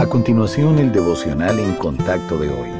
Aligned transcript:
A 0.00 0.06
continuación, 0.06 0.78
el 0.78 0.92
devocional 0.92 1.58
en 1.58 1.74
contacto 1.74 2.38
de 2.38 2.48
hoy. 2.48 2.70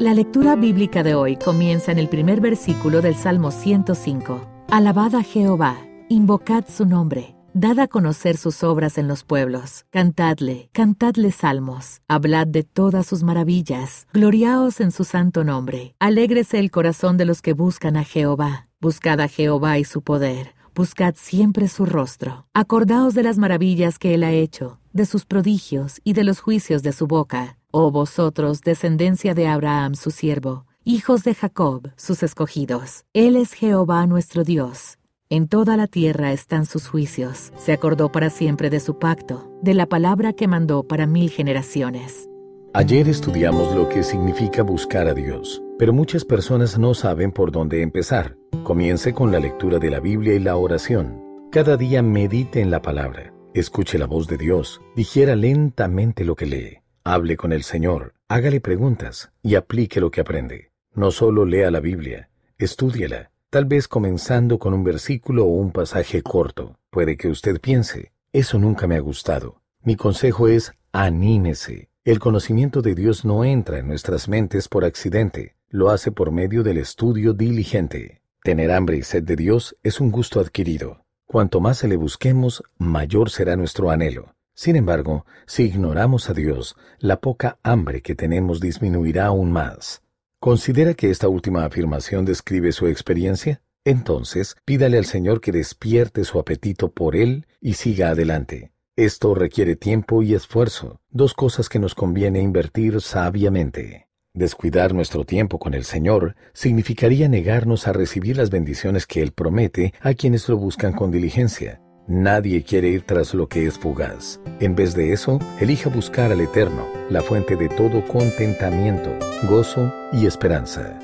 La 0.00 0.14
lectura 0.14 0.56
bíblica 0.56 1.04
de 1.04 1.14
hoy 1.14 1.36
comienza 1.36 1.92
en 1.92 1.98
el 2.00 2.08
primer 2.08 2.40
versículo 2.40 3.02
del 3.02 3.14
Salmo 3.14 3.52
105. 3.52 4.64
Alabad 4.68 5.14
a 5.14 5.22
Jehová, 5.22 5.76
invocad 6.08 6.64
su 6.68 6.86
nombre, 6.86 7.36
dad 7.54 7.78
a 7.78 7.86
conocer 7.86 8.36
sus 8.36 8.64
obras 8.64 8.98
en 8.98 9.06
los 9.06 9.22
pueblos, 9.22 9.86
cantadle, 9.90 10.70
cantadle 10.72 11.30
salmos, 11.30 12.02
hablad 12.08 12.48
de 12.48 12.64
todas 12.64 13.06
sus 13.06 13.22
maravillas, 13.22 14.08
gloriaos 14.12 14.80
en 14.80 14.90
su 14.90 15.04
santo 15.04 15.44
nombre, 15.44 15.94
alégrese 16.00 16.58
el 16.58 16.72
corazón 16.72 17.16
de 17.16 17.26
los 17.26 17.42
que 17.42 17.52
buscan 17.52 17.96
a 17.96 18.02
Jehová, 18.02 18.66
buscad 18.80 19.20
a 19.20 19.28
Jehová 19.28 19.78
y 19.78 19.84
su 19.84 20.02
poder 20.02 20.56
Buscad 20.80 21.14
siempre 21.16 21.68
su 21.68 21.84
rostro. 21.84 22.46
Acordaos 22.54 23.12
de 23.12 23.22
las 23.22 23.36
maravillas 23.38 23.98
que 23.98 24.14
Él 24.14 24.22
ha 24.22 24.30
hecho, 24.30 24.78
de 24.92 25.06
sus 25.06 25.24
prodigios 25.24 26.00
y 26.04 26.12
de 26.12 26.24
los 26.24 26.40
juicios 26.40 26.82
de 26.82 26.92
su 26.92 27.06
boca. 27.06 27.56
Oh 27.70 27.90
vosotros, 27.90 28.62
descendencia 28.62 29.34
de 29.34 29.46
Abraham 29.46 29.94
su 29.94 30.10
siervo, 30.10 30.66
hijos 30.84 31.22
de 31.22 31.34
Jacob, 31.34 31.90
sus 31.96 32.22
escogidos. 32.22 33.04
Él 33.12 33.36
es 33.36 33.52
Jehová 33.52 34.06
nuestro 34.06 34.44
Dios. 34.44 34.98
En 35.28 35.46
toda 35.46 35.76
la 35.76 35.86
tierra 35.86 36.32
están 36.32 36.66
sus 36.66 36.88
juicios. 36.88 37.52
Se 37.56 37.72
acordó 37.72 38.10
para 38.10 38.30
siempre 38.30 38.68
de 38.68 38.80
su 38.80 38.98
pacto, 38.98 39.48
de 39.62 39.74
la 39.74 39.86
palabra 39.86 40.32
que 40.32 40.48
mandó 40.48 40.82
para 40.82 41.06
mil 41.06 41.30
generaciones. 41.30 42.28
Ayer 42.72 43.08
estudiamos 43.08 43.74
lo 43.74 43.88
que 43.88 44.02
significa 44.02 44.62
buscar 44.62 45.08
a 45.08 45.14
Dios, 45.14 45.62
pero 45.78 45.92
muchas 45.92 46.24
personas 46.24 46.78
no 46.78 46.94
saben 46.94 47.32
por 47.32 47.52
dónde 47.52 47.82
empezar. 47.82 48.36
Comience 48.64 49.12
con 49.12 49.32
la 49.32 49.40
lectura 49.40 49.78
de 49.78 49.90
la 49.90 50.00
Biblia 50.00 50.34
y 50.34 50.40
la 50.40 50.56
oración. 50.56 51.20
Cada 51.50 51.76
día 51.76 52.02
medite 52.02 52.60
en 52.60 52.70
la 52.70 52.80
palabra, 52.80 53.32
escuche 53.54 53.98
la 53.98 54.06
voz 54.06 54.26
de 54.26 54.36
Dios, 54.36 54.80
digiera 54.96 55.36
lentamente 55.36 56.24
lo 56.24 56.36
que 56.36 56.46
lee, 56.46 56.78
hable 57.04 57.36
con 57.36 57.52
el 57.52 57.62
Señor, 57.62 58.14
hágale 58.28 58.60
preguntas 58.60 59.32
y 59.42 59.54
aplique 59.54 60.00
lo 60.00 60.10
que 60.10 60.20
aprende. 60.20 60.70
No 60.94 61.10
solo 61.10 61.44
lea 61.44 61.70
la 61.70 61.80
Biblia, 61.80 62.30
estúdiela, 62.58 63.30
tal 63.50 63.64
vez 63.64 63.88
comenzando 63.88 64.58
con 64.58 64.74
un 64.74 64.84
versículo 64.84 65.44
o 65.44 65.54
un 65.54 65.72
pasaje 65.72 66.22
corto. 66.22 66.76
Puede 66.90 67.16
que 67.16 67.28
usted 67.28 67.60
piense, 67.60 68.12
eso 68.32 68.58
nunca 68.58 68.86
me 68.86 68.96
ha 68.96 69.00
gustado. 69.00 69.62
Mi 69.82 69.96
consejo 69.96 70.48
es, 70.48 70.72
anímese 70.92 71.90
el 72.02 72.18
conocimiento 72.18 72.80
de 72.80 72.94
Dios 72.94 73.26
no 73.26 73.44
entra 73.44 73.78
en 73.78 73.86
nuestras 73.86 74.26
mentes 74.26 74.68
por 74.68 74.86
accidente, 74.86 75.54
lo 75.68 75.90
hace 75.90 76.10
por 76.10 76.32
medio 76.32 76.62
del 76.62 76.78
estudio 76.78 77.34
diligente. 77.34 78.22
Tener 78.42 78.70
hambre 78.70 78.96
y 78.96 79.02
sed 79.02 79.22
de 79.22 79.36
Dios 79.36 79.76
es 79.82 80.00
un 80.00 80.10
gusto 80.10 80.40
adquirido. 80.40 81.04
Cuanto 81.30 81.60
más 81.60 81.78
se 81.78 81.86
le 81.86 81.94
busquemos, 81.94 82.64
mayor 82.76 83.30
será 83.30 83.54
nuestro 83.54 83.92
anhelo. 83.92 84.34
Sin 84.52 84.74
embargo, 84.74 85.26
si 85.46 85.62
ignoramos 85.62 86.28
a 86.28 86.34
Dios, 86.34 86.74
la 86.98 87.20
poca 87.20 87.60
hambre 87.62 88.02
que 88.02 88.16
tenemos 88.16 88.58
disminuirá 88.58 89.26
aún 89.26 89.52
más. 89.52 90.02
¿Considera 90.40 90.94
que 90.94 91.08
esta 91.08 91.28
última 91.28 91.64
afirmación 91.64 92.24
describe 92.24 92.72
su 92.72 92.88
experiencia? 92.88 93.62
Entonces, 93.84 94.56
pídale 94.64 94.98
al 94.98 95.04
Señor 95.04 95.40
que 95.40 95.52
despierte 95.52 96.24
su 96.24 96.40
apetito 96.40 96.90
por 96.90 97.14
Él 97.14 97.46
y 97.60 97.74
siga 97.74 98.08
adelante. 98.08 98.72
Esto 98.96 99.32
requiere 99.36 99.76
tiempo 99.76 100.24
y 100.24 100.34
esfuerzo, 100.34 101.00
dos 101.10 101.34
cosas 101.34 101.68
que 101.68 101.78
nos 101.78 101.94
conviene 101.94 102.42
invertir 102.42 103.00
sabiamente. 103.00 104.09
Descuidar 104.34 104.94
nuestro 104.94 105.24
tiempo 105.24 105.58
con 105.58 105.74
el 105.74 105.82
Señor 105.82 106.36
significaría 106.52 107.28
negarnos 107.28 107.88
a 107.88 107.92
recibir 107.92 108.36
las 108.36 108.48
bendiciones 108.48 109.04
que 109.04 109.22
Él 109.22 109.32
promete 109.32 109.92
a 110.00 110.14
quienes 110.14 110.48
lo 110.48 110.56
buscan 110.56 110.92
con 110.92 111.10
diligencia. 111.10 111.80
Nadie 112.06 112.62
quiere 112.62 112.88
ir 112.90 113.02
tras 113.02 113.34
lo 113.34 113.48
que 113.48 113.66
es 113.66 113.76
fugaz. 113.76 114.40
En 114.60 114.76
vez 114.76 114.94
de 114.94 115.12
eso, 115.12 115.40
elija 115.60 115.90
buscar 115.90 116.30
al 116.30 116.40
Eterno, 116.40 116.86
la 117.10 117.22
fuente 117.22 117.56
de 117.56 117.68
todo 117.70 118.06
contentamiento, 118.06 119.10
gozo 119.48 119.92
y 120.12 120.26
esperanza. 120.26 120.96